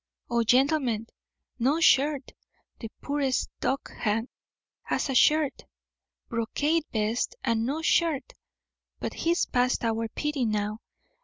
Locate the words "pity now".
10.07-10.79